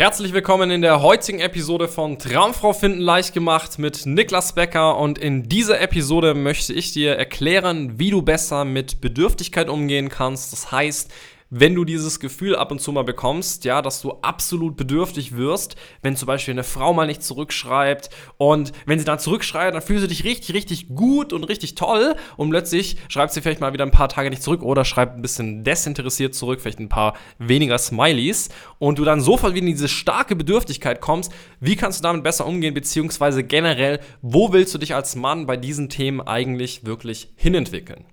Herzlich 0.00 0.32
willkommen 0.32 0.70
in 0.70 0.80
der 0.80 1.02
heutigen 1.02 1.40
Episode 1.40 1.86
von 1.86 2.18
Traumfrau 2.18 2.72
finden 2.72 3.00
leicht 3.00 3.34
gemacht 3.34 3.78
mit 3.78 4.06
Niklas 4.06 4.54
Becker 4.54 4.96
und 4.96 5.18
in 5.18 5.42
dieser 5.42 5.78
Episode 5.78 6.32
möchte 6.32 6.72
ich 6.72 6.92
dir 6.92 7.16
erklären, 7.16 7.98
wie 7.98 8.08
du 8.08 8.22
besser 8.22 8.64
mit 8.64 9.02
Bedürftigkeit 9.02 9.68
umgehen 9.68 10.08
kannst. 10.08 10.54
Das 10.54 10.72
heißt, 10.72 11.12
wenn 11.50 11.74
du 11.74 11.84
dieses 11.84 12.20
Gefühl 12.20 12.54
ab 12.54 12.70
und 12.70 12.80
zu 12.80 12.92
mal 12.92 13.02
bekommst, 13.02 13.64
ja, 13.64 13.82
dass 13.82 14.00
du 14.00 14.12
absolut 14.22 14.76
bedürftig 14.76 15.36
wirst, 15.36 15.74
wenn 16.00 16.16
zum 16.16 16.26
Beispiel 16.26 16.52
eine 16.52 16.62
Frau 16.62 16.94
mal 16.94 17.08
nicht 17.08 17.24
zurückschreibt 17.24 18.08
und 18.38 18.70
wenn 18.86 19.00
sie 19.00 19.04
dann 19.04 19.18
zurückschreibt, 19.18 19.74
dann 19.74 19.82
fühlst 19.82 20.04
du 20.04 20.08
dich 20.08 20.24
richtig, 20.24 20.54
richtig 20.54 20.88
gut 20.94 21.32
und 21.32 21.44
richtig 21.44 21.74
toll 21.74 22.14
und 22.36 22.50
plötzlich 22.50 22.96
schreibt 23.08 23.32
sie 23.32 23.42
vielleicht 23.42 23.60
mal 23.60 23.72
wieder 23.72 23.84
ein 23.84 23.90
paar 23.90 24.08
Tage 24.08 24.30
nicht 24.30 24.44
zurück 24.44 24.62
oder 24.62 24.84
schreibt 24.84 25.16
ein 25.16 25.22
bisschen 25.22 25.64
desinteressiert 25.64 26.34
zurück, 26.34 26.60
vielleicht 26.60 26.78
ein 26.78 26.88
paar 26.88 27.14
weniger 27.38 27.78
Smileys 27.78 28.50
und 28.78 29.00
du 29.00 29.04
dann 29.04 29.20
sofort 29.20 29.54
wieder 29.54 29.66
in 29.66 29.72
diese 29.72 29.88
starke 29.88 30.36
Bedürftigkeit 30.36 31.00
kommst, 31.00 31.32
wie 31.58 31.74
kannst 31.74 31.98
du 31.98 32.02
damit 32.04 32.22
besser 32.22 32.46
umgehen, 32.46 32.74
beziehungsweise 32.74 33.42
generell, 33.42 33.98
wo 34.22 34.52
willst 34.52 34.72
du 34.72 34.78
dich 34.78 34.94
als 34.94 35.16
Mann 35.16 35.46
bei 35.46 35.56
diesen 35.56 35.88
Themen 35.88 36.20
eigentlich 36.20 36.86
wirklich 36.86 37.32
hinentwickeln? 37.34 38.04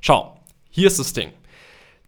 Schau, 0.00 0.40
hier 0.70 0.88
ist 0.88 0.98
das 0.98 1.12
Ding. 1.12 1.30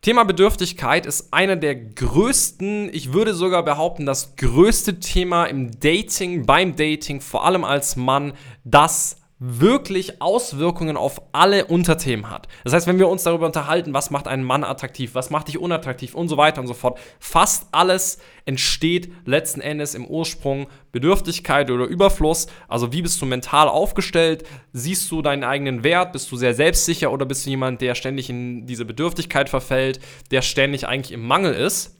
Thema 0.06 0.22
Bedürftigkeit 0.22 1.04
ist 1.04 1.32
einer 1.32 1.56
der 1.56 1.74
größten, 1.74 2.90
ich 2.94 3.12
würde 3.12 3.34
sogar 3.34 3.64
behaupten, 3.64 4.06
das 4.06 4.36
größte 4.36 5.00
Thema 5.00 5.46
im 5.46 5.80
Dating, 5.80 6.46
beim 6.46 6.76
Dating, 6.76 7.20
vor 7.20 7.44
allem 7.44 7.64
als 7.64 7.96
Mann, 7.96 8.34
das 8.62 9.16
wirklich 9.38 10.22
Auswirkungen 10.22 10.96
auf 10.96 11.20
alle 11.32 11.66
Unterthemen 11.66 12.30
hat. 12.30 12.48
Das 12.64 12.72
heißt, 12.72 12.86
wenn 12.86 12.98
wir 12.98 13.08
uns 13.08 13.22
darüber 13.22 13.46
unterhalten, 13.46 13.92
was 13.92 14.10
macht 14.10 14.28
einen 14.28 14.44
Mann 14.44 14.64
attraktiv, 14.64 15.14
was 15.14 15.28
macht 15.28 15.48
dich 15.48 15.58
unattraktiv 15.58 16.14
und 16.14 16.28
so 16.28 16.38
weiter 16.38 16.60
und 16.60 16.66
so 16.66 16.74
fort, 16.74 16.98
fast 17.20 17.66
alles 17.72 18.18
entsteht 18.46 19.12
letzten 19.26 19.60
Endes 19.60 19.94
im 19.94 20.06
Ursprung 20.06 20.68
Bedürftigkeit 20.90 21.70
oder 21.70 21.84
Überfluss. 21.84 22.46
Also 22.66 22.92
wie 22.92 23.02
bist 23.02 23.20
du 23.20 23.26
mental 23.26 23.68
aufgestellt? 23.68 24.44
Siehst 24.72 25.10
du 25.10 25.20
deinen 25.20 25.44
eigenen 25.44 25.84
Wert? 25.84 26.12
Bist 26.12 26.32
du 26.32 26.36
sehr 26.36 26.54
selbstsicher 26.54 27.12
oder 27.12 27.26
bist 27.26 27.44
du 27.44 27.50
jemand, 27.50 27.82
der 27.82 27.94
ständig 27.94 28.30
in 28.30 28.66
diese 28.66 28.86
Bedürftigkeit 28.86 29.50
verfällt, 29.50 30.00
der 30.30 30.40
ständig 30.40 30.86
eigentlich 30.88 31.12
im 31.12 31.26
Mangel 31.26 31.52
ist? 31.52 31.96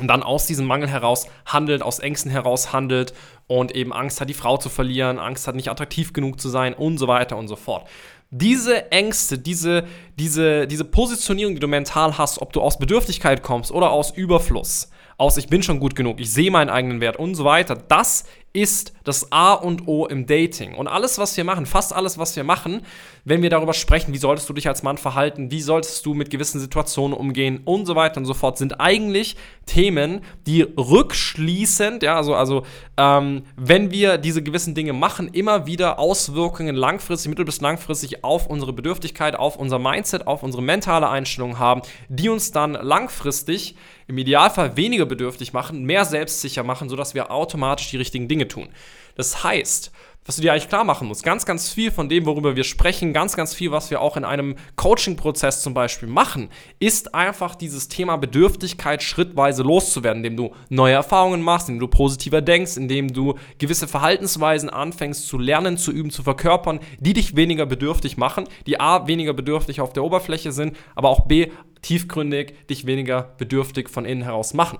Und 0.00 0.08
dann 0.08 0.22
aus 0.22 0.46
diesem 0.46 0.66
Mangel 0.66 0.88
heraus 0.88 1.26
handelt, 1.46 1.82
aus 1.82 1.98
Ängsten 1.98 2.30
heraus 2.30 2.72
handelt 2.72 3.14
und 3.46 3.74
eben 3.74 3.92
Angst 3.92 4.20
hat, 4.20 4.28
die 4.28 4.34
Frau 4.34 4.56
zu 4.56 4.68
verlieren, 4.68 5.18
Angst 5.18 5.46
hat, 5.46 5.54
nicht 5.54 5.70
attraktiv 5.70 6.12
genug 6.12 6.40
zu 6.40 6.48
sein 6.48 6.74
und 6.74 6.98
so 6.98 7.08
weiter 7.08 7.36
und 7.36 7.48
so 7.48 7.56
fort. 7.56 7.88
Diese 8.30 8.90
Ängste, 8.90 9.38
diese, 9.38 9.84
diese, 10.18 10.66
diese 10.66 10.84
Positionierung, 10.84 11.54
die 11.54 11.60
du 11.60 11.68
mental 11.68 12.18
hast, 12.18 12.42
ob 12.42 12.52
du 12.52 12.60
aus 12.60 12.78
Bedürftigkeit 12.78 13.42
kommst 13.42 13.70
oder 13.70 13.90
aus 13.90 14.10
Überfluss, 14.10 14.90
aus 15.18 15.36
ich 15.36 15.48
bin 15.48 15.62
schon 15.62 15.80
gut 15.80 15.94
genug, 15.94 16.20
ich 16.20 16.30
sehe 16.30 16.50
meinen 16.50 16.70
eigenen 16.70 17.00
Wert 17.00 17.16
und 17.16 17.34
so 17.34 17.44
weiter, 17.44 17.76
das 17.76 18.24
ist 18.56 18.94
das 19.04 19.30
A 19.32 19.52
und 19.52 19.86
O 19.86 20.06
im 20.06 20.26
Dating. 20.26 20.74
Und 20.74 20.88
alles, 20.88 21.18
was 21.18 21.36
wir 21.36 21.44
machen, 21.44 21.66
fast 21.66 21.92
alles, 21.92 22.16
was 22.16 22.34
wir 22.36 22.42
machen, 22.42 22.80
wenn 23.24 23.42
wir 23.42 23.50
darüber 23.50 23.74
sprechen, 23.74 24.14
wie 24.14 24.18
solltest 24.18 24.48
du 24.48 24.54
dich 24.54 24.66
als 24.66 24.82
Mann 24.82 24.96
verhalten, 24.96 25.50
wie 25.50 25.60
solltest 25.60 26.06
du 26.06 26.14
mit 26.14 26.30
gewissen 26.30 26.58
Situationen 26.58 27.16
umgehen 27.16 27.60
und 27.64 27.84
so 27.84 27.94
weiter 27.96 28.16
und 28.16 28.24
so 28.24 28.32
fort, 28.32 28.56
sind 28.56 28.80
eigentlich 28.80 29.36
Themen, 29.66 30.22
die 30.46 30.62
rückschließend, 30.62 32.02
ja, 32.02 32.16
also, 32.16 32.34
also 32.34 32.62
ähm, 32.96 33.42
wenn 33.56 33.90
wir 33.90 34.16
diese 34.16 34.42
gewissen 34.42 34.74
Dinge 34.74 34.94
machen, 34.94 35.28
immer 35.28 35.66
wieder 35.66 35.98
Auswirkungen 35.98 36.76
langfristig, 36.76 37.28
mittel- 37.28 37.44
bis 37.44 37.60
langfristig 37.60 38.24
auf 38.24 38.46
unsere 38.46 38.72
Bedürftigkeit, 38.72 39.36
auf 39.36 39.56
unser 39.56 39.78
Mindset, 39.78 40.26
auf 40.26 40.42
unsere 40.42 40.62
mentale 40.62 41.10
Einstellung 41.10 41.58
haben, 41.58 41.82
die 42.08 42.30
uns 42.30 42.52
dann 42.52 42.72
langfristig 42.72 43.76
im 44.08 44.18
Idealfall 44.18 44.76
weniger 44.76 45.06
bedürftig 45.06 45.52
machen, 45.52 45.84
mehr 45.84 46.04
selbstsicher 46.04 46.62
machen, 46.62 46.88
sodass 46.88 47.14
wir 47.14 47.30
automatisch 47.30 47.90
die 47.90 47.96
richtigen 47.96 48.28
Dinge 48.28 48.48
tun. 48.48 48.68
Das 49.16 49.42
heißt, 49.42 49.90
was 50.26 50.36
du 50.36 50.42
dir 50.42 50.52
eigentlich 50.52 50.68
klar 50.68 50.84
machen 50.84 51.08
musst. 51.08 51.22
Ganz, 51.22 51.46
ganz 51.46 51.70
viel 51.70 51.90
von 51.90 52.08
dem, 52.08 52.26
worüber 52.26 52.56
wir 52.56 52.64
sprechen, 52.64 53.12
ganz, 53.12 53.36
ganz 53.36 53.54
viel, 53.54 53.70
was 53.70 53.90
wir 53.90 54.00
auch 54.00 54.16
in 54.16 54.24
einem 54.24 54.56
Coaching-Prozess 54.74 55.62
zum 55.62 55.72
Beispiel 55.72 56.08
machen, 56.08 56.50
ist 56.80 57.14
einfach 57.14 57.54
dieses 57.54 57.88
Thema 57.88 58.16
Bedürftigkeit 58.16 59.02
schrittweise 59.02 59.62
loszuwerden, 59.62 60.24
indem 60.24 60.36
du 60.36 60.54
neue 60.68 60.94
Erfahrungen 60.94 61.42
machst, 61.42 61.68
indem 61.68 61.80
du 61.80 61.88
positiver 61.88 62.42
denkst, 62.42 62.76
indem 62.76 63.12
du 63.12 63.34
gewisse 63.58 63.88
Verhaltensweisen 63.88 64.68
anfängst 64.68 65.26
zu 65.26 65.38
lernen, 65.38 65.78
zu 65.78 65.92
üben, 65.92 66.10
zu 66.10 66.22
verkörpern, 66.22 66.80
die 66.98 67.12
dich 67.12 67.36
weniger 67.36 67.66
bedürftig 67.66 68.16
machen, 68.16 68.44
die 68.66 68.80
A, 68.80 69.06
weniger 69.06 69.32
bedürftig 69.32 69.80
auf 69.80 69.92
der 69.92 70.04
Oberfläche 70.04 70.52
sind, 70.52 70.76
aber 70.94 71.08
auch 71.08 71.26
B, 71.26 71.52
tiefgründig 71.82 72.66
dich 72.68 72.86
weniger 72.86 73.34
bedürftig 73.38 73.88
von 73.88 74.04
innen 74.04 74.22
heraus 74.22 74.54
machen. 74.54 74.78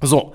So. 0.00 0.34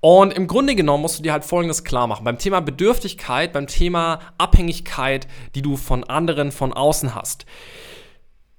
Und 0.00 0.32
im 0.32 0.46
Grunde 0.46 0.74
genommen 0.74 1.02
musst 1.02 1.18
du 1.18 1.22
dir 1.22 1.32
halt 1.32 1.44
Folgendes 1.44 1.84
klar 1.84 2.06
machen. 2.06 2.24
Beim 2.24 2.38
Thema 2.38 2.60
Bedürftigkeit, 2.60 3.52
beim 3.52 3.66
Thema 3.66 4.20
Abhängigkeit, 4.38 5.28
die 5.54 5.62
du 5.62 5.76
von 5.76 6.04
anderen 6.04 6.52
von 6.52 6.72
außen 6.72 7.14
hast. 7.14 7.44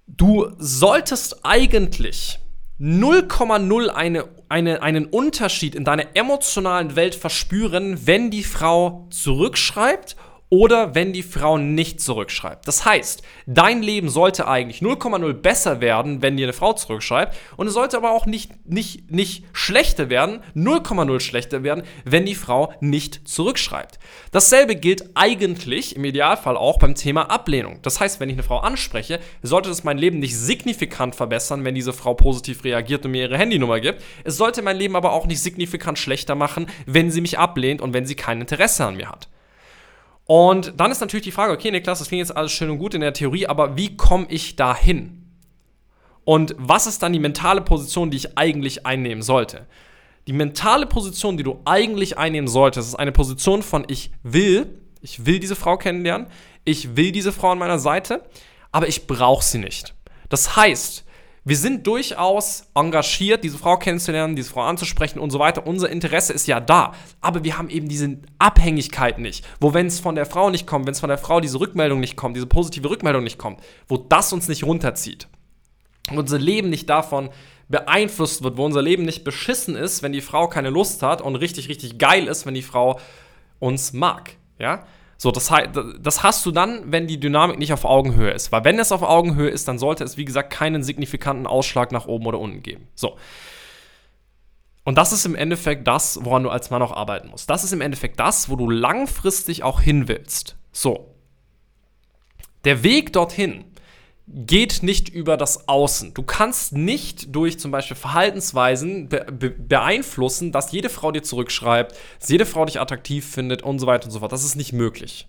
Du 0.05 0.51
solltest 0.57 1.43
eigentlich 1.43 2.39
0,0 2.79 3.87
eine, 3.89 4.25
eine, 4.49 4.81
einen 4.83 5.05
Unterschied 5.05 5.75
in 5.75 5.83
deiner 5.83 6.15
emotionalen 6.15 6.95
Welt 6.95 7.15
verspüren, 7.15 8.05
wenn 8.05 8.29
die 8.31 8.43
Frau 8.43 9.07
zurückschreibt 9.09 10.15
oder 10.51 10.93
wenn 10.95 11.13
die 11.13 11.23
Frau 11.23 11.57
nicht 11.57 12.01
zurückschreibt. 12.01 12.67
Das 12.67 12.83
heißt, 12.83 13.23
dein 13.47 13.81
Leben 13.81 14.09
sollte 14.09 14.49
eigentlich 14.49 14.81
0,0 14.81 15.31
besser 15.33 15.79
werden, 15.79 16.21
wenn 16.21 16.35
dir 16.35 16.45
eine 16.45 16.53
Frau 16.53 16.73
zurückschreibt 16.73 17.37
und 17.55 17.67
es 17.67 17.73
sollte 17.73 17.95
aber 17.95 18.11
auch 18.11 18.25
nicht, 18.25 18.51
nicht, 18.69 19.09
nicht 19.09 19.45
schlechter 19.53 20.09
werden, 20.09 20.41
0,0 20.53 21.21
schlechter 21.21 21.63
werden, 21.63 21.83
wenn 22.03 22.25
die 22.25 22.35
Frau 22.35 22.73
nicht 22.81 23.25
zurückschreibt. 23.29 23.97
Dasselbe 24.31 24.75
gilt 24.75 25.11
eigentlich 25.15 25.95
im 25.95 26.03
Idealfall 26.03 26.57
auch 26.57 26.79
beim 26.79 26.95
Thema 26.95 27.31
Ablehnung. 27.31 27.79
Das 27.81 28.01
heißt, 28.01 28.19
wenn 28.19 28.27
ich 28.27 28.35
eine 28.35 28.43
Frau 28.43 28.59
anspreche, 28.59 29.21
sollte 29.41 29.69
das 29.69 29.85
mein 29.85 29.97
Leben 29.97 30.19
nicht 30.19 30.37
signifikant 30.37 31.15
verbessern, 31.15 31.63
wenn 31.63 31.75
diese 31.75 31.93
Frau 31.93 32.13
positiv 32.13 32.65
reagiert 32.65 33.05
und 33.05 33.11
mir 33.11 33.23
ihre 33.23 33.37
Handynummer 33.37 33.79
gibt. 33.79 34.03
Es 34.25 34.35
sollte 34.35 34.61
mein 34.61 34.75
Leben 34.75 34.97
aber 34.97 35.13
auch 35.13 35.27
nicht 35.27 35.41
signifikant 35.41 35.97
schlechter 35.97 36.35
machen, 36.35 36.67
wenn 36.85 37.09
sie 37.09 37.21
mich 37.21 37.39
ablehnt 37.39 37.81
und 37.81 37.93
wenn 37.93 38.05
sie 38.05 38.15
kein 38.15 38.41
Interesse 38.41 38.85
an 38.85 38.97
mir 38.97 39.07
hat. 39.07 39.29
Und 40.31 40.75
dann 40.77 40.91
ist 40.91 41.01
natürlich 41.01 41.25
die 41.25 41.33
Frage, 41.33 41.51
okay, 41.51 41.71
Niklas, 41.71 41.99
das 41.99 42.07
klingt 42.07 42.21
jetzt 42.21 42.37
alles 42.37 42.53
schön 42.53 42.69
und 42.69 42.77
gut 42.77 42.93
in 42.93 43.01
der 43.01 43.11
Theorie, 43.11 43.47
aber 43.47 43.75
wie 43.75 43.97
komme 43.97 44.27
ich 44.29 44.55
da 44.55 44.73
hin? 44.73 45.25
Und 46.23 46.55
was 46.57 46.87
ist 46.87 47.03
dann 47.03 47.11
die 47.11 47.19
mentale 47.19 47.59
Position, 47.59 48.11
die 48.11 48.15
ich 48.15 48.37
eigentlich 48.37 48.85
einnehmen 48.85 49.23
sollte? 49.23 49.67
Die 50.27 50.31
mentale 50.31 50.85
Position, 50.85 51.35
die 51.35 51.43
du 51.43 51.59
eigentlich 51.65 52.17
einnehmen 52.17 52.47
solltest, 52.47 52.87
ist 52.87 52.95
eine 52.95 53.11
Position 53.11 53.61
von 53.61 53.83
ich 53.89 54.11
will, 54.23 54.79
ich 55.01 55.25
will 55.25 55.39
diese 55.39 55.57
Frau 55.57 55.75
kennenlernen, 55.75 56.27
ich 56.63 56.95
will 56.95 57.11
diese 57.11 57.33
Frau 57.33 57.51
an 57.51 57.59
meiner 57.59 57.79
Seite, 57.79 58.23
aber 58.71 58.87
ich 58.87 59.07
brauche 59.07 59.43
sie 59.43 59.57
nicht. 59.57 59.95
Das 60.29 60.55
heißt, 60.55 61.03
wir 61.43 61.57
sind 61.57 61.87
durchaus 61.87 62.67
engagiert, 62.75 63.43
diese 63.43 63.57
Frau 63.57 63.77
kennenzulernen, 63.77 64.35
diese 64.35 64.51
Frau 64.51 64.61
anzusprechen 64.61 65.17
und 65.17 65.31
so 65.31 65.39
weiter. 65.39 65.65
Unser 65.65 65.89
Interesse 65.89 66.33
ist 66.33 66.47
ja 66.47 66.59
da. 66.59 66.93
Aber 67.19 67.43
wir 67.43 67.57
haben 67.57 67.69
eben 67.69 67.87
diese 67.87 68.19
Abhängigkeit 68.37 69.17
nicht. 69.17 69.43
Wo, 69.59 69.73
wenn 69.73 69.87
es 69.87 69.99
von 69.99 70.13
der 70.13 70.27
Frau 70.27 70.51
nicht 70.51 70.67
kommt, 70.67 70.85
wenn 70.85 70.93
es 70.93 70.99
von 70.99 71.09
der 71.09 71.17
Frau 71.17 71.39
diese 71.39 71.59
Rückmeldung 71.59 71.99
nicht 71.99 72.15
kommt, 72.15 72.35
diese 72.35 72.45
positive 72.45 72.89
Rückmeldung 72.89 73.23
nicht 73.23 73.39
kommt, 73.39 73.59
wo 73.87 73.97
das 73.97 74.31
uns 74.33 74.47
nicht 74.47 74.63
runterzieht. 74.63 75.27
Unser 76.11 76.37
Leben 76.37 76.69
nicht 76.69 76.89
davon 76.89 77.29
beeinflusst 77.69 78.43
wird, 78.43 78.57
wo 78.57 78.65
unser 78.65 78.81
Leben 78.83 79.03
nicht 79.03 79.23
beschissen 79.23 79.75
ist, 79.75 80.03
wenn 80.03 80.11
die 80.11 80.21
Frau 80.21 80.47
keine 80.47 80.69
Lust 80.69 81.01
hat 81.01 81.21
und 81.21 81.37
richtig, 81.37 81.69
richtig 81.69 81.97
geil 81.97 82.27
ist, 82.27 82.45
wenn 82.45 82.53
die 82.53 82.61
Frau 82.61 82.99
uns 83.59 83.93
mag. 83.93 84.35
Ja? 84.59 84.85
So, 85.21 85.29
das, 85.29 85.51
das 85.99 86.23
hast 86.23 86.47
du 86.47 86.51
dann, 86.51 86.91
wenn 86.91 87.05
die 87.05 87.19
Dynamik 87.19 87.59
nicht 87.59 87.73
auf 87.73 87.85
Augenhöhe 87.85 88.31
ist. 88.31 88.51
Weil 88.51 88.63
wenn 88.63 88.79
es 88.79 88.91
auf 88.91 89.03
Augenhöhe 89.03 89.49
ist, 89.49 89.67
dann 89.67 89.77
sollte 89.77 90.03
es, 90.03 90.17
wie 90.17 90.25
gesagt, 90.25 90.49
keinen 90.51 90.81
signifikanten 90.81 91.45
Ausschlag 91.45 91.91
nach 91.91 92.07
oben 92.07 92.25
oder 92.25 92.39
unten 92.39 92.63
geben. 92.63 92.87
So. 92.95 93.17
Und 94.83 94.97
das 94.97 95.11
ist 95.11 95.27
im 95.27 95.35
Endeffekt 95.35 95.87
das, 95.87 96.25
woran 96.25 96.41
du 96.41 96.49
als 96.49 96.71
Mann 96.71 96.81
auch 96.81 96.91
arbeiten 96.91 97.27
musst. 97.27 97.51
Das 97.51 97.63
ist 97.63 97.71
im 97.71 97.81
Endeffekt 97.81 98.19
das, 98.19 98.49
wo 98.49 98.55
du 98.55 98.67
langfristig 98.67 99.61
auch 99.61 99.79
hin 99.79 100.07
willst. 100.07 100.55
So. 100.71 101.13
Der 102.65 102.81
Weg 102.81 103.13
dorthin 103.13 103.65
geht 104.33 104.83
nicht 104.83 105.09
über 105.09 105.37
das 105.37 105.67
Außen. 105.67 106.13
Du 106.13 106.23
kannst 106.23 106.73
nicht 106.73 107.35
durch 107.35 107.59
zum 107.59 107.71
Beispiel 107.71 107.97
Verhaltensweisen 107.97 109.09
be 109.09 109.25
be 109.31 109.49
beeinflussen, 109.49 110.51
dass 110.51 110.71
jede 110.71 110.89
Frau 110.89 111.11
dir 111.11 111.23
zurückschreibt, 111.23 111.95
dass 112.19 112.29
jede 112.29 112.45
Frau 112.45 112.65
dich 112.65 112.79
attraktiv 112.79 113.25
findet 113.25 113.61
und 113.63 113.79
so 113.79 113.87
weiter 113.87 114.05
und 114.05 114.11
so 114.11 114.19
fort. 114.19 114.31
Das 114.31 114.43
ist 114.43 114.55
nicht 114.55 114.73
möglich. 114.73 115.27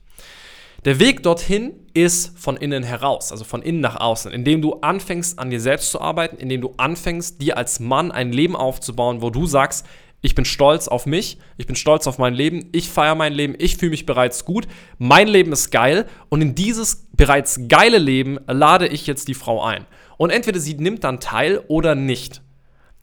Der 0.84 0.98
Weg 0.98 1.22
dorthin 1.22 1.74
ist 1.94 2.36
von 2.36 2.56
innen 2.56 2.82
heraus, 2.82 3.30
also 3.30 3.44
von 3.44 3.62
innen 3.62 3.80
nach 3.80 4.00
außen, 4.00 4.32
indem 4.32 4.62
du 4.62 4.74
anfängst 4.80 5.38
an 5.38 5.50
dir 5.50 5.60
selbst 5.60 5.92
zu 5.92 6.00
arbeiten, 6.00 6.38
indem 6.38 6.60
du 6.60 6.74
anfängst, 6.76 7.40
dir 7.40 7.56
als 7.56 7.78
Mann 7.78 8.10
ein 8.10 8.32
Leben 8.32 8.56
aufzubauen, 8.56 9.22
wo 9.22 9.30
du 9.30 9.46
sagst, 9.46 9.86
ich 10.22 10.34
bin 10.34 10.44
stolz 10.44 10.88
auf 10.88 11.04
mich, 11.04 11.38
ich 11.58 11.66
bin 11.66 11.76
stolz 11.76 12.06
auf 12.06 12.18
mein 12.18 12.32
Leben, 12.32 12.68
ich 12.72 12.88
feiere 12.88 13.16
mein 13.16 13.32
Leben, 13.32 13.54
ich 13.58 13.76
fühle 13.76 13.90
mich 13.90 14.06
bereits 14.06 14.44
gut, 14.44 14.66
mein 14.98 15.28
Leben 15.28 15.52
ist 15.52 15.70
geil 15.70 16.06
und 16.28 16.40
in 16.40 16.54
dieses 16.54 17.08
bereits 17.12 17.60
geile 17.68 17.98
Leben 17.98 18.38
lade 18.46 18.86
ich 18.86 19.06
jetzt 19.06 19.28
die 19.28 19.34
Frau 19.34 19.62
ein. 19.62 19.84
Und 20.16 20.30
entweder 20.30 20.60
sie 20.60 20.74
nimmt 20.74 21.04
dann 21.04 21.20
teil 21.20 21.62
oder 21.66 21.96
nicht. 21.96 22.40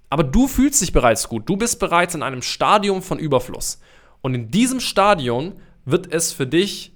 Aber 0.09 0.23
du 0.23 0.47
fühlst 0.47 0.81
dich 0.81 0.93
bereits 0.93 1.27
gut. 1.27 1.47
Du 1.47 1.57
bist 1.57 1.79
bereits 1.79 2.15
in 2.15 2.23
einem 2.23 2.41
Stadium 2.41 3.01
von 3.01 3.19
Überfluss. 3.19 3.79
Und 4.21 4.33
in 4.33 4.49
diesem 4.49 4.79
Stadium 4.79 5.53
wird 5.85 6.11
es 6.11 6.31
für 6.31 6.47
dich 6.47 6.93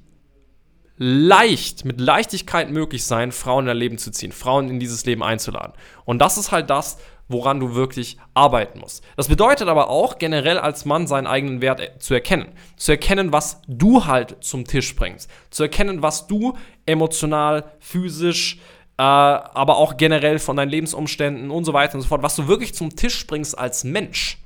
leicht, 0.98 1.86
mit 1.86 2.00
Leichtigkeit 2.00 2.72
möglich 2.72 3.04
sein, 3.04 3.31
Frauen 3.31 3.66
in 3.66 3.68
dein 3.68 3.78
Leben 3.78 3.98
zu 3.98 4.12
ziehen, 4.12 4.31
Frauen 4.31 4.70
in 4.70 4.80
dieses 4.80 5.06
Leben 5.06 5.24
einzuladen. 5.24 5.74
Und 6.06 6.20
das 6.20 6.38
ist 6.38 6.52
halt 6.52 6.70
das, 6.70 6.98
woran 7.34 7.60
du 7.60 7.76
wirklich 7.76 8.18
arbeiten 8.34 8.80
musst. 8.80 9.04
Das 9.18 9.28
bedeutet 9.28 9.68
aber 9.68 9.90
auch, 9.90 10.18
generell 10.18 10.58
als 10.58 10.86
Mann 10.86 11.08
seinen 11.08 11.28
eigenen 11.28 11.60
Wert 11.60 11.82
äh, 11.82 12.00
zu 12.00 12.14
erkennen. 12.14 12.54
Zu 12.78 12.94
erkennen, 12.94 13.34
was 13.34 13.62
du 13.68 14.06
halt 14.06 14.38
zum 14.42 14.66
Tisch 14.66 14.96
bringst. 14.96 15.30
Zu 15.50 15.64
erkennen, 15.64 16.02
was 16.02 16.28
du 16.28 16.56
emotional, 16.86 17.66
physisch, 17.80 18.60
äh, 18.98 19.02
aber 19.02 19.78
auch 19.78 19.98
generell 19.98 20.40
von 20.40 20.56
deinen 20.56 20.70
Lebensumständen 20.70 21.52
und 21.52 21.66
so 21.66 21.74
weiter 21.74 21.96
und 21.96 22.02
so 22.02 22.08
fort, 22.08 22.24
was 22.24 22.38
du 22.38 22.48
wirklich 22.48 22.74
zum 22.74 22.96
Tisch 22.96 23.28
bringst 23.28 23.58
als 23.58 23.84
Mensch. 23.84 24.38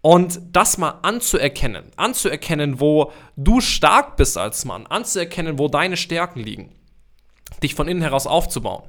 Und 0.00 0.40
das 0.50 0.78
mal 0.78 0.98
anzuerkennen, 1.02 1.84
anzuerkennen, 1.94 2.80
wo 2.80 3.12
du 3.36 3.60
stark 3.60 4.16
bist 4.16 4.36
als 4.36 4.64
Mann, 4.64 4.86
anzuerkennen, 4.88 5.60
wo 5.60 5.68
deine 5.68 5.96
Stärken 5.96 6.40
liegen, 6.40 6.72
dich 7.62 7.76
von 7.76 7.86
innen 7.86 8.02
heraus 8.02 8.26
aufzubauen. 8.26 8.82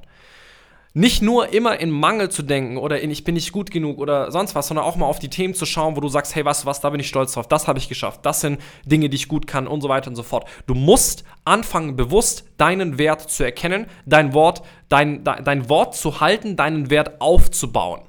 Nicht 0.96 1.22
nur 1.22 1.52
immer 1.52 1.80
in 1.80 1.90
Mangel 1.90 2.28
zu 2.28 2.44
denken 2.44 2.76
oder 2.76 3.00
in 3.00 3.10
ich 3.10 3.24
bin 3.24 3.34
nicht 3.34 3.50
gut 3.50 3.72
genug 3.72 3.98
oder 3.98 4.30
sonst 4.30 4.54
was, 4.54 4.68
sondern 4.68 4.86
auch 4.86 4.94
mal 4.94 5.06
auf 5.06 5.18
die 5.18 5.28
Themen 5.28 5.52
zu 5.52 5.66
schauen, 5.66 5.96
wo 5.96 6.00
du 6.00 6.08
sagst, 6.08 6.36
hey, 6.36 6.44
was, 6.44 6.66
was, 6.66 6.80
da 6.80 6.90
bin 6.90 7.00
ich 7.00 7.08
stolz 7.08 7.32
drauf, 7.32 7.48
das 7.48 7.66
habe 7.66 7.80
ich 7.80 7.88
geschafft, 7.88 8.20
das 8.22 8.42
sind 8.42 8.60
Dinge, 8.86 9.08
die 9.08 9.16
ich 9.16 9.26
gut 9.26 9.48
kann 9.48 9.66
und 9.66 9.80
so 9.80 9.88
weiter 9.88 10.08
und 10.08 10.14
so 10.14 10.22
fort. 10.22 10.46
Du 10.68 10.74
musst 10.74 11.24
anfangen, 11.44 11.96
bewusst 11.96 12.44
deinen 12.58 12.96
Wert 12.96 13.28
zu 13.28 13.42
erkennen, 13.42 13.86
dein 14.06 14.34
Wort, 14.34 14.62
dein, 14.88 15.24
dein 15.24 15.68
Wort 15.68 15.96
zu 15.96 16.20
halten, 16.20 16.54
deinen 16.54 16.90
Wert 16.90 17.20
aufzubauen. 17.20 18.02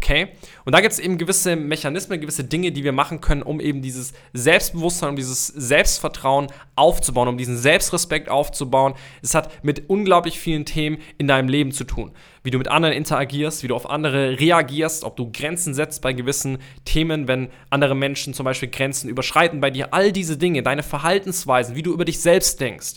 Okay? 0.00 0.28
Und 0.64 0.76
da 0.76 0.80
gibt 0.80 0.92
es 0.92 1.00
eben 1.00 1.18
gewisse 1.18 1.56
Mechanismen, 1.56 2.20
gewisse 2.20 2.44
Dinge, 2.44 2.70
die 2.70 2.84
wir 2.84 2.92
machen 2.92 3.20
können, 3.20 3.42
um 3.42 3.58
eben 3.58 3.82
dieses 3.82 4.12
Selbstbewusstsein, 4.32 5.10
um 5.10 5.16
dieses 5.16 5.48
Selbstvertrauen 5.48 6.46
aufzubauen, 6.76 7.26
um 7.26 7.36
diesen 7.36 7.58
Selbstrespekt 7.58 8.28
aufzubauen. 8.28 8.94
Es 9.22 9.34
hat 9.34 9.64
mit 9.64 9.90
unglaublich 9.90 10.38
vielen 10.38 10.64
Themen 10.64 10.98
in 11.18 11.26
deinem 11.26 11.48
Leben 11.48 11.72
zu 11.72 11.82
tun. 11.82 12.12
Wie 12.44 12.52
du 12.52 12.58
mit 12.58 12.68
anderen 12.68 12.94
interagierst, 12.94 13.64
wie 13.64 13.68
du 13.68 13.74
auf 13.74 13.90
andere 13.90 14.38
reagierst, 14.38 15.02
ob 15.02 15.16
du 15.16 15.32
Grenzen 15.32 15.74
setzt 15.74 16.00
bei 16.00 16.12
gewissen 16.12 16.58
Themen, 16.84 17.26
wenn 17.26 17.48
andere 17.68 17.96
Menschen 17.96 18.34
zum 18.34 18.44
Beispiel 18.44 18.70
Grenzen 18.70 19.10
überschreiten 19.10 19.60
bei 19.60 19.72
dir. 19.72 19.92
All 19.92 20.12
diese 20.12 20.36
Dinge, 20.36 20.62
deine 20.62 20.84
Verhaltensweisen, 20.84 21.74
wie 21.74 21.82
du 21.82 21.92
über 21.92 22.04
dich 22.04 22.20
selbst 22.20 22.60
denkst, 22.60 22.94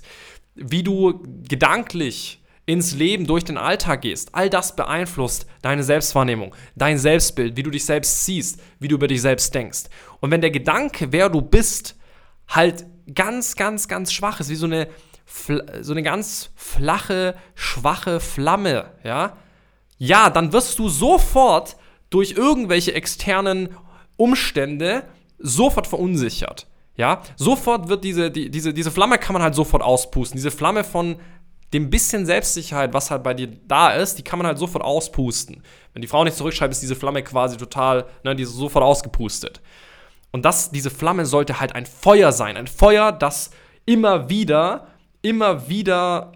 wie 0.53 0.83
du 0.83 1.24
gedanklich 1.50 2.40
ins 2.71 2.94
Leben 2.94 3.27
durch 3.27 3.44
den 3.44 3.57
Alltag 3.57 4.01
gehst, 4.01 4.33
all 4.33 4.50
das 4.50 4.75
beeinflusst 4.75 5.45
deine 5.62 5.83
Selbstwahrnehmung, 5.83 6.56
dein 6.75 6.97
Selbstbild, 6.97 7.57
wie 7.57 7.63
du 7.63 7.69
dich 7.69 7.85
selbst 7.85 8.25
siehst, 8.25 8.62
wie 8.79 8.88
du 8.88 8.95
über 8.95 9.07
dich 9.07 9.21
selbst 9.21 9.53
denkst. 9.53 9.83
Und 10.21 10.31
wenn 10.31 10.41
der 10.41 10.51
Gedanke, 10.51 11.12
wer 11.12 11.29
du 11.29 11.41
bist, 11.41 11.97
halt 12.47 12.85
ganz, 13.13 13.56
ganz, 13.56 13.88
ganz 13.88 14.13
schwach 14.13 14.39
ist, 14.39 14.50
wie 14.50 14.56
so 14.56 14.68
eine, 14.68 14.88
so 15.81 15.91
eine 15.91 16.03
ganz 16.03 16.51
flache, 16.56 17.35
schwache 17.56 18.19
Flamme, 18.19 18.91
ja, 19.03 19.38
ja, 19.97 20.29
dann 20.29 20.53
wirst 20.53 20.79
du 20.79 20.89
sofort 20.89 21.75
durch 22.09 22.31
irgendwelche 22.31 22.94
externen 22.94 23.69
Umstände 24.17 25.03
sofort 25.38 25.88
verunsichert. 25.88 26.67
Ja, 26.95 27.21
sofort 27.35 27.88
wird 27.88 28.03
diese, 28.03 28.31
die, 28.31 28.50
diese, 28.50 28.74
diese 28.74 28.91
Flamme 28.91 29.17
kann 29.17 29.33
man 29.33 29.41
halt 29.41 29.56
sofort 29.56 29.81
auspusten. 29.81 30.38
Diese 30.38 30.51
Flamme 30.51 30.83
von 30.83 31.17
dem 31.73 31.89
bisschen 31.89 32.25
Selbstsicherheit, 32.25 32.94
was 32.94 33.12
halt 33.12 33.23
bei 33.23 33.33
dir 33.33 33.47
da 33.68 33.91
ist, 33.91 34.15
die 34.15 34.23
kann 34.23 34.38
man 34.38 34.47
halt 34.47 34.57
sofort 34.57 34.83
auspusten. 34.83 35.63
Wenn 35.94 36.01
die 36.01 36.07
Frau 36.07 36.23
nicht 36.23 36.35
zurückschreibt, 36.35 36.71
ist 36.71 36.81
diese 36.81 36.95
Flamme 36.95 37.23
quasi 37.23 37.57
total, 37.57 38.06
ne, 38.23 38.35
die 38.35 38.44
ist 38.44 38.53
sofort 38.53 38.83
ausgepustet. 38.83 39.62
Und 40.31 40.45
das, 40.45 40.71
diese 40.71 40.89
Flamme 40.89 41.25
sollte 41.25 41.59
halt 41.59 41.75
ein 41.75 41.85
Feuer 41.85 42.31
sein. 42.31 42.57
Ein 42.57 42.68
Feuer, 42.68 43.12
das 43.12 43.51
immer 43.85 44.29
wieder, 44.29 44.88
immer 45.21 45.68
wieder 45.69 46.33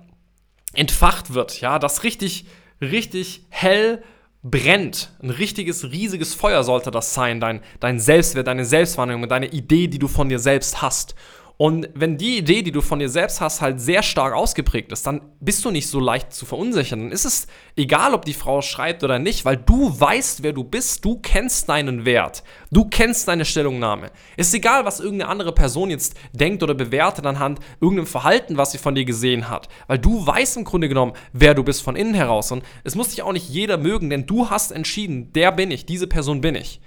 entfacht 0.73 1.33
wird. 1.33 1.61
Ja, 1.61 1.79
das 1.79 2.03
richtig, 2.03 2.45
richtig 2.81 3.45
hell 3.49 4.03
brennt. 4.43 5.11
Ein 5.21 5.31
richtiges, 5.31 5.91
riesiges 5.91 6.33
Feuer 6.33 6.63
sollte 6.63 6.91
das 6.91 7.13
sein. 7.13 7.39
Dein, 7.39 7.61
dein 7.79 7.99
Selbstwert, 7.99 8.47
deine 8.47 8.65
Selbstwahrnehmung, 8.65 9.27
deine 9.27 9.47
Idee, 9.47 9.87
die 9.87 9.99
du 9.99 10.07
von 10.07 10.29
dir 10.29 10.39
selbst 10.39 10.81
hast. 10.81 11.15
Und 11.57 11.87
wenn 11.93 12.17
die 12.17 12.37
Idee, 12.37 12.63
die 12.63 12.71
du 12.71 12.81
von 12.81 12.99
dir 12.99 13.07
selbst 13.07 13.39
hast, 13.39 13.61
halt 13.61 13.79
sehr 13.79 14.03
stark 14.03 14.33
ausgeprägt 14.33 14.91
ist, 14.91 15.07
dann 15.07 15.21
bist 15.39 15.63
du 15.63 15.71
nicht 15.71 15.87
so 15.87 16.01
leicht 16.01 16.33
zu 16.33 16.45
verunsichern. 16.45 16.99
Dann 16.99 17.11
ist 17.11 17.23
es 17.23 17.47
egal, 17.77 18.13
ob 18.13 18.25
die 18.25 18.33
Frau 18.33 18.61
schreibt 18.61 19.03
oder 19.05 19.19
nicht, 19.19 19.45
weil 19.45 19.55
du 19.55 19.97
weißt, 19.97 20.43
wer 20.43 20.51
du 20.51 20.65
bist, 20.65 21.05
du 21.05 21.17
kennst 21.19 21.69
deinen 21.69 22.03
Wert, 22.03 22.43
du 22.71 22.85
kennst 22.85 23.29
deine 23.29 23.45
Stellungnahme. 23.45 24.11
Ist 24.35 24.53
egal, 24.53 24.83
was 24.83 24.99
irgendeine 24.99 25.31
andere 25.31 25.53
Person 25.53 25.89
jetzt 25.89 26.15
denkt 26.33 26.61
oder 26.61 26.73
bewertet 26.73 27.25
anhand 27.25 27.59
irgendeinem 27.79 28.07
Verhalten, 28.07 28.57
was 28.57 28.73
sie 28.73 28.77
von 28.77 28.95
dir 28.95 29.05
gesehen 29.05 29.49
hat, 29.49 29.69
weil 29.87 29.99
du 29.99 30.27
weißt 30.27 30.57
im 30.57 30.65
Grunde 30.65 30.89
genommen, 30.89 31.13
wer 31.31 31.53
du 31.53 31.63
bist 31.63 31.81
von 31.81 31.95
innen 31.95 32.15
heraus. 32.15 32.51
Und 32.51 32.63
es 32.83 32.95
muss 32.95 33.09
dich 33.09 33.21
auch 33.21 33.33
nicht 33.33 33.49
jeder 33.49 33.77
mögen, 33.77 34.09
denn 34.09 34.25
du 34.25 34.49
hast 34.49 34.71
entschieden, 34.71 35.31
der 35.31 35.53
bin 35.53 35.71
ich, 35.71 35.85
diese 35.85 36.07
Person 36.07 36.41
bin 36.41 36.55
ich. 36.55 36.81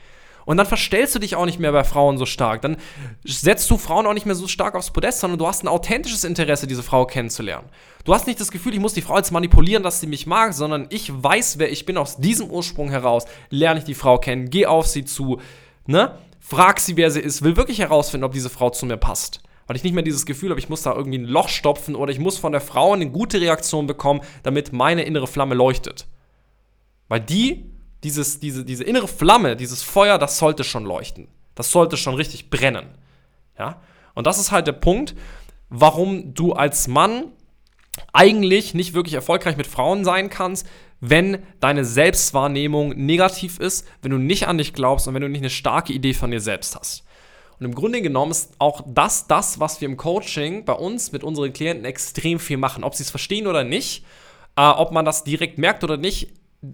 Und 0.48 0.56
dann 0.56 0.64
verstellst 0.64 1.14
du 1.14 1.18
dich 1.18 1.36
auch 1.36 1.44
nicht 1.44 1.58
mehr 1.58 1.72
bei 1.72 1.84
Frauen 1.84 2.16
so 2.16 2.24
stark. 2.24 2.62
Dann 2.62 2.78
setzt 3.22 3.70
du 3.70 3.76
Frauen 3.76 4.06
auch 4.06 4.14
nicht 4.14 4.24
mehr 4.24 4.34
so 4.34 4.48
stark 4.48 4.76
aufs 4.76 4.90
Podest, 4.90 5.20
sondern 5.20 5.38
du 5.38 5.46
hast 5.46 5.62
ein 5.62 5.68
authentisches 5.68 6.24
Interesse, 6.24 6.66
diese 6.66 6.82
Frau 6.82 7.04
kennenzulernen. 7.04 7.68
Du 8.06 8.14
hast 8.14 8.26
nicht 8.26 8.40
das 8.40 8.50
Gefühl, 8.50 8.72
ich 8.72 8.80
muss 8.80 8.94
die 8.94 9.02
Frau 9.02 9.18
jetzt 9.18 9.30
manipulieren, 9.30 9.82
dass 9.82 10.00
sie 10.00 10.06
mich 10.06 10.26
mag, 10.26 10.54
sondern 10.54 10.86
ich 10.88 11.12
weiß, 11.12 11.58
wer 11.58 11.70
ich 11.70 11.84
bin. 11.84 11.98
Aus 11.98 12.16
diesem 12.16 12.48
Ursprung 12.48 12.88
heraus 12.88 13.26
lerne 13.50 13.80
ich 13.80 13.84
die 13.84 13.92
Frau 13.92 14.16
kennen, 14.16 14.48
geh 14.48 14.64
auf 14.64 14.86
sie 14.86 15.04
zu, 15.04 15.38
ne? 15.84 16.16
Frag 16.40 16.80
sie, 16.80 16.96
wer 16.96 17.10
sie 17.10 17.20
ist, 17.20 17.42
will 17.42 17.58
wirklich 17.58 17.80
herausfinden, 17.80 18.24
ob 18.24 18.32
diese 18.32 18.48
Frau 18.48 18.70
zu 18.70 18.86
mir 18.86 18.96
passt 18.96 19.42
weil 19.66 19.76
ich 19.76 19.84
nicht 19.84 19.92
mehr 19.92 20.02
dieses 20.02 20.24
Gefühl 20.24 20.48
habe, 20.48 20.58
ich 20.58 20.70
muss 20.70 20.80
da 20.80 20.94
irgendwie 20.94 21.18
ein 21.18 21.26
Loch 21.26 21.50
stopfen 21.50 21.94
oder 21.94 22.10
ich 22.10 22.18
muss 22.18 22.38
von 22.38 22.52
der 22.52 22.62
Frau 22.62 22.94
eine 22.94 23.10
gute 23.10 23.38
Reaktion 23.38 23.86
bekommen, 23.86 24.22
damit 24.42 24.72
meine 24.72 25.02
innere 25.02 25.26
Flamme 25.26 25.54
leuchtet. 25.54 26.06
Weil 27.08 27.20
die 27.20 27.66
dieses, 28.04 28.40
diese, 28.40 28.64
diese 28.64 28.84
innere 28.84 29.08
Flamme, 29.08 29.56
dieses 29.56 29.82
Feuer, 29.82 30.18
das 30.18 30.38
sollte 30.38 30.64
schon 30.64 30.84
leuchten. 30.84 31.28
Das 31.54 31.70
sollte 31.70 31.96
schon 31.96 32.14
richtig 32.14 32.50
brennen. 32.50 32.86
Ja? 33.58 33.80
Und 34.14 34.26
das 34.26 34.38
ist 34.38 34.52
halt 34.52 34.66
der 34.66 34.72
Punkt, 34.72 35.14
warum 35.68 36.34
du 36.34 36.52
als 36.52 36.88
Mann 36.88 37.32
eigentlich 38.12 38.74
nicht 38.74 38.94
wirklich 38.94 39.14
erfolgreich 39.14 39.56
mit 39.56 39.66
Frauen 39.66 40.04
sein 40.04 40.30
kannst, 40.30 40.66
wenn 41.00 41.42
deine 41.60 41.84
Selbstwahrnehmung 41.84 42.90
negativ 42.90 43.58
ist, 43.58 43.86
wenn 44.02 44.10
du 44.10 44.18
nicht 44.18 44.48
an 44.48 44.58
dich 44.58 44.72
glaubst 44.72 45.06
und 45.06 45.14
wenn 45.14 45.22
du 45.22 45.28
nicht 45.28 45.40
eine 45.40 45.50
starke 45.50 45.92
Idee 45.92 46.14
von 46.14 46.30
dir 46.30 46.40
selbst 46.40 46.76
hast. 46.76 47.04
Und 47.58 47.66
im 47.66 47.74
Grunde 47.74 48.02
genommen 48.02 48.30
ist 48.30 48.52
auch 48.58 48.82
das 48.86 49.26
das, 49.26 49.58
was 49.58 49.80
wir 49.80 49.88
im 49.88 49.96
Coaching 49.96 50.64
bei 50.64 50.72
uns 50.72 51.10
mit 51.12 51.24
unseren 51.24 51.52
Klienten 51.52 51.84
extrem 51.84 52.38
viel 52.38 52.56
machen. 52.56 52.84
Ob 52.84 52.94
sie 52.94 53.02
es 53.02 53.10
verstehen 53.10 53.48
oder 53.48 53.64
nicht, 53.64 54.04
äh, 54.56 54.62
ob 54.62 54.92
man 54.92 55.04
das 55.04 55.24
direkt 55.24 55.58
merkt 55.58 55.82
oder 55.82 55.96
nicht, 55.96 56.28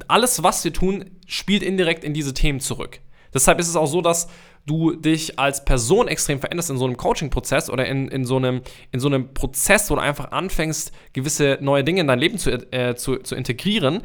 alles, 0.09 0.43
was 0.43 0.65
wir 0.65 0.73
tun, 0.73 1.11
spielt 1.27 1.63
indirekt 1.63 2.05
in 2.05 2.15
diese 2.15 2.35
Themen 2.35 2.61
zurück. 2.61 3.01
Deshalb 3.33 3.59
ist 3.59 3.69
es 3.69 3.77
auch 3.77 3.87
so, 3.87 4.01
dass 4.01 4.29
du 4.67 4.93
dich 4.93 5.39
als 5.39 5.65
Person 5.65 6.09
extrem 6.09 6.41
veränderst 6.41 6.71
in 6.71 6.79
so 6.79 6.87
einem 6.87 6.97
Coaching-Prozess 6.97 7.69
oder 7.69 7.87
in, 7.87 8.09
in, 8.09 8.25
so 8.25 8.37
einem, 8.37 8.63
in 8.93 9.01
so 9.01 9.09
einem 9.09 9.35
Prozess, 9.35 9.91
wo 9.91 9.97
du 9.97 10.01
einfach 10.01 10.31
anfängst, 10.31 10.93
gewisse 11.13 11.59
neue 11.61 11.85
Dinge 11.85 12.01
in 12.01 12.07
dein 12.07 12.19
Leben 12.19 12.39
zu, 12.39 12.51
äh, 12.73 12.95
zu, 12.95 13.17
zu 13.17 13.35
integrieren, 13.35 14.03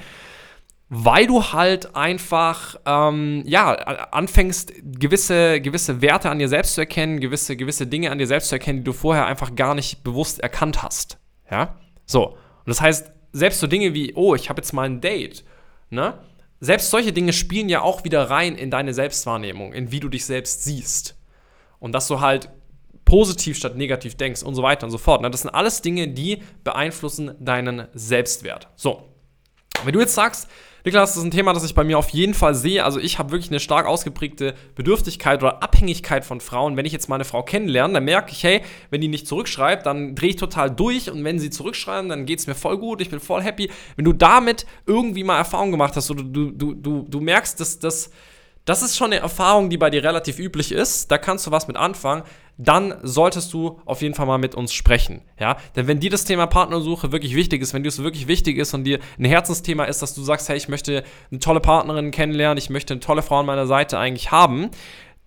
weil 0.89 1.27
du 1.27 1.43
halt 1.43 1.95
einfach, 1.95 2.75
ähm, 2.85 3.43
ja, 3.45 3.73
anfängst, 3.73 4.73
gewisse, 4.83 5.61
gewisse 5.61 6.01
Werte 6.01 6.29
an 6.29 6.39
dir 6.39 6.49
selbst 6.49 6.73
zu 6.73 6.81
erkennen, 6.81 7.19
gewisse, 7.19 7.55
gewisse 7.55 7.87
Dinge 7.87 8.11
an 8.11 8.17
dir 8.17 8.27
selbst 8.27 8.49
zu 8.49 8.55
erkennen, 8.55 8.79
die 8.79 8.85
du 8.85 8.93
vorher 8.93 9.27
einfach 9.27 9.55
gar 9.55 9.75
nicht 9.75 10.03
bewusst 10.03 10.39
erkannt 10.39 10.81
hast. 10.81 11.19
Ja? 11.49 11.75
So. 12.05 12.29
Und 12.29 12.37
das 12.65 12.81
heißt, 12.81 13.11
selbst 13.31 13.59
so 13.59 13.67
Dinge 13.67 13.93
wie, 13.93 14.13
oh, 14.15 14.33
ich 14.33 14.49
habe 14.49 14.59
jetzt 14.59 14.73
mal 14.73 14.89
ein 14.89 14.99
Date 14.99 15.45
Ne? 15.89 16.13
Selbst 16.59 16.89
solche 16.89 17.13
Dinge 17.13 17.33
spielen 17.33 17.69
ja 17.69 17.81
auch 17.81 18.03
wieder 18.03 18.29
rein 18.29 18.55
in 18.55 18.69
deine 18.69 18.93
Selbstwahrnehmung, 18.93 19.73
in 19.73 19.91
wie 19.91 19.99
du 19.99 20.09
dich 20.09 20.25
selbst 20.25 20.63
siehst. 20.63 21.17
Und 21.79 21.93
dass 21.93 22.07
du 22.07 22.19
halt 22.19 22.49
positiv 23.05 23.57
statt 23.57 23.75
negativ 23.75 24.15
denkst 24.15 24.43
und 24.43 24.53
so 24.55 24.61
weiter 24.61 24.85
und 24.85 24.91
so 24.91 24.97
fort. 24.97 25.21
Ne? 25.21 25.31
Das 25.31 25.41
sind 25.41 25.49
alles 25.49 25.81
Dinge, 25.81 26.09
die 26.09 26.43
beeinflussen 26.63 27.35
deinen 27.39 27.87
Selbstwert. 27.93 28.67
So, 28.75 29.08
wenn 29.85 29.93
du 29.93 29.99
jetzt 29.99 30.15
sagst, 30.15 30.47
Niklas, 30.85 31.09
das 31.09 31.17
ist 31.17 31.23
ein 31.23 31.31
Thema, 31.31 31.51
das 31.53 31.65
ich 31.65 31.75
bei 31.75 31.83
mir 31.83 31.97
auf 31.97 32.09
jeden 32.09 32.33
Fall 32.33 32.55
sehe. 32.55 32.85
Also 32.85 32.99
ich 32.99 33.19
habe 33.19 33.31
wirklich 33.31 33.51
eine 33.51 33.59
stark 33.59 33.85
ausgeprägte 33.85 34.55
Bedürftigkeit 34.75 35.43
oder 35.43 35.61
Abhängigkeit 35.61 36.23
von 36.23 36.39
Frauen. 36.39 36.77
Wenn 36.77 36.85
ich 36.85 36.93
jetzt 36.93 37.09
mal 37.09 37.15
eine 37.15 37.25
Frau 37.25 37.43
kennenlerne, 37.43 37.95
dann 37.95 38.05
merke 38.05 38.31
ich, 38.31 38.43
hey, 38.43 38.61
wenn 38.89 39.01
die 39.01 39.09
nicht 39.09 39.27
zurückschreibt, 39.27 39.85
dann 39.85 40.15
drehe 40.15 40.29
ich 40.29 40.35
total 40.37 40.71
durch 40.71 41.11
und 41.11 41.23
wenn 41.25 41.37
sie 41.37 41.49
zurückschreiben, 41.49 42.09
dann 42.09 42.25
geht 42.25 42.39
es 42.39 42.47
mir 42.47 42.55
voll 42.55 42.77
gut, 42.77 43.01
ich 43.01 43.09
bin 43.09 43.19
voll 43.19 43.41
happy. 43.41 43.69
Wenn 43.97 44.05
du 44.05 44.13
damit 44.13 44.65
irgendwie 44.85 45.25
mal 45.25 45.37
Erfahrung 45.37 45.71
gemacht 45.71 45.95
hast 45.97 46.09
oder 46.11 46.23
du, 46.23 46.51
du, 46.51 46.73
du, 46.73 47.05
du 47.09 47.19
merkst, 47.19 47.59
dass 47.59 47.79
das 47.79 48.09
das 48.69 48.83
ist 48.83 48.95
schon 48.95 49.11
eine 49.11 49.21
Erfahrung, 49.21 49.71
die 49.71 49.77
bei 49.77 49.89
dir 49.89 50.03
relativ 50.03 50.37
üblich 50.37 50.71
ist. 50.71 51.09
Da 51.09 51.17
kannst 51.17 51.47
du 51.47 51.51
was 51.51 51.67
mit 51.67 51.75
anfangen. 51.75 52.21
Dann 52.57 52.93
solltest 53.01 53.51
du 53.51 53.81
auf 53.85 54.03
jeden 54.03 54.13
Fall 54.13 54.27
mal 54.27 54.37
mit 54.37 54.53
uns 54.53 54.73
sprechen. 54.73 55.21
Ja? 55.39 55.57
Denn 55.75 55.87
wenn 55.87 55.99
dir 55.99 56.11
das 56.11 56.23
Thema 56.23 56.45
Partnersuche 56.45 57.11
wirklich 57.11 57.33
wichtig 57.35 57.63
ist, 57.63 57.73
wenn 57.73 57.81
dir 57.81 57.89
es 57.89 58.03
wirklich 58.03 58.27
wichtig 58.27 58.57
ist 58.57 58.75
und 58.75 58.83
dir 58.83 58.99
ein 59.17 59.25
Herzensthema 59.25 59.85
ist, 59.85 60.03
dass 60.03 60.13
du 60.13 60.21
sagst, 60.21 60.49
hey, 60.49 60.57
ich 60.57 60.69
möchte 60.69 61.03
eine 61.31 61.39
tolle 61.39 61.61
Partnerin 61.61 62.11
kennenlernen, 62.11 62.59
ich 62.59 62.69
möchte 62.69 62.93
eine 62.93 62.99
tolle 62.99 63.23
Frau 63.23 63.39
an 63.39 63.47
meiner 63.47 63.65
Seite 63.65 63.97
eigentlich 63.97 64.29
haben, 64.29 64.69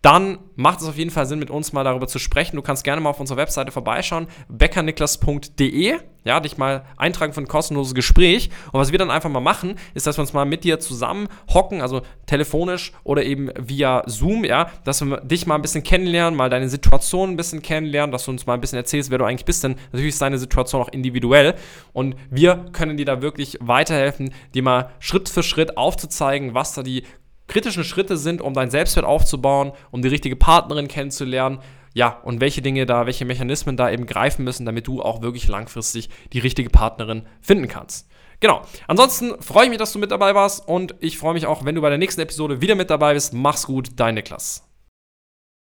dann 0.03 0.39
macht 0.57 0.81
es 0.81 0.89
auf 0.89 0.99
jeden 0.99 1.11
Fall 1.11 1.27
Sinn, 1.27 1.39
mit 1.39 1.51
uns 1.51 1.73
mal 1.73 1.85
darüber 1.85 2.07
zu 2.07 2.19
sprechen. 2.19 2.57
Du 2.57 2.63
kannst 2.63 2.85
gerne 2.85 3.01
mal 3.01 3.11
auf 3.11 3.21
unserer 3.21 3.39
Webseite 3.39 3.73
vorbeischauen, 3.73 4.27
beckerniklas.de, 4.49 5.99
ja, 6.25 6.41
dich 6.41 6.57
mal 6.59 6.85
eintragen 6.97 7.33
für 7.33 7.41
ein 7.41 7.49
kostenloses 7.49 7.95
Gespräch. 7.95 8.51
Und 8.73 8.81
was 8.81 8.93
wir 8.93 8.99
dann 8.99 9.11
einfach 9.11 9.31
mal 9.31 9.41
machen, 9.41 9.77
ist, 9.95 10.07
dass 10.07 10.17
wir 10.17 10.23
uns 10.23 10.33
mal 10.33 10.45
mit 10.45 10.65
dir 10.65 10.81
zusammen 10.81 11.29
hocken, 11.53 11.81
also 11.81 12.03
telefonisch 12.27 12.93
oder 13.05 13.25
eben 13.25 13.51
via 13.59 14.03
Zoom, 14.07 14.45
ja, 14.45 14.71
dass 14.85 15.05
wir 15.05 15.21
dich 15.21 15.47
mal 15.47 15.57
ein 15.57 15.63
bisschen 15.63 15.83
kennenlernen, 15.83 16.37
mal 16.37 16.51
deine 16.51 16.69
Situation 16.69 17.31
ein 17.31 17.37
bisschen 17.37 17.63
kennenlernen, 17.63 18.13
dass 18.13 18.25
du 18.25 18.31
uns 18.31 18.47
mal 18.47 18.55
ein 18.55 18.61
bisschen 18.61 18.79
erzählst, 18.79 19.11
wer 19.11 19.19
du 19.19 19.25
eigentlich 19.25 19.45
bist, 19.45 19.65
denn 19.65 19.77
natürlich 19.93 20.15
ist 20.15 20.23
deine 20.23 20.39
Situation 20.39 20.83
auch 20.83 20.89
individuell 20.89 21.55
und 21.93 22.17
wir 22.31 22.67
können 22.73 22.97
dir 22.97 23.07
da 23.07 23.23
wirklich 23.23 23.59
weiterhelfen, 23.61 24.33
dir 24.55 24.63
mal 24.63 24.91
Schritt 24.99 25.29
für 25.29 25.43
Schritt 25.43 25.77
aufzuzeigen, 25.77 26.55
was 26.55 26.75
da 26.75 26.83
die 26.83 27.05
kritischen 27.49 27.85
Schritte 27.85 28.17
sind, 28.17 28.41
um 28.41 28.55
dein 28.55 28.71
Selbstwert 28.71 29.05
aufzubauen, 29.05 29.73
um 29.91 30.01
die 30.01 30.09
richtige 30.09 30.37
Partnerin 30.37 30.89
kennenzulernen. 30.89 31.59
Ja, 31.95 32.21
und 32.23 32.41
welche 32.41 32.63
Dinge 32.63 32.87
da, 32.87 33.07
welche 33.07 33.25
Mechanismen 33.25 33.77
da 33.77 33.91
eben 33.91 34.07
greifen 34.07 34.45
müssen, 34.45 34.65
damit 34.65 34.87
du 34.87 35.03
auch 35.03 35.23
wirklich 35.23 35.49
langfristig 35.49 36.09
die 36.33 36.39
richtige 36.39 36.71
Partnerin 36.71 37.27
finden 37.41 37.69
kannst. 37.69 38.09
Genau. 38.41 38.63
Ansonsten 38.89 39.41
freue 39.41 39.65
ich 39.65 39.71
mich, 39.71 39.79
dass 39.79 39.93
du 39.93 39.99
mit 39.99 40.11
dabei 40.11 40.35
warst 40.35 40.67
und 40.67 40.95
ich 41.01 41.19
freue 41.19 41.35
mich 41.35 41.47
auch, 41.47 41.65
wenn 41.65 41.75
du 41.75 41.81
bei 41.81 41.91
der 41.91 41.99
nächsten 41.99 42.21
Episode 42.21 42.61
wieder 42.61 42.75
mit 42.75 42.91
dabei 42.91 43.15
bist. 43.15 43.33
Mach's 43.33 43.67
gut, 43.67 43.91
dein 43.97 44.15
Niklas. 44.15 44.72